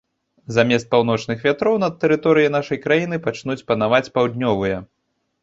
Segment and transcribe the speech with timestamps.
[0.55, 4.83] Замест паўночных вятроў над тэрыторыяй нашай краіны пачнуць панаваць паўднёвыя.